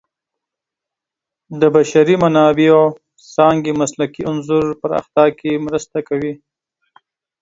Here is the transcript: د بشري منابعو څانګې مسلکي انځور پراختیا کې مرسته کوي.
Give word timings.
د 1.59 1.61
بشري 1.75 2.15
منابعو 2.23 2.83
څانګې 3.33 3.71
مسلکي 3.81 4.21
انځور 4.31 4.65
پراختیا 4.81 5.25
کې 5.39 5.51
مرسته 5.65 5.97
کوي. 6.07 6.33